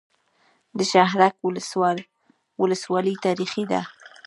د 0.77 0.79
شهرک 0.91 1.35
ولسوالۍ 2.67 3.15
تاریخي 3.25 3.63
ده 3.71 3.81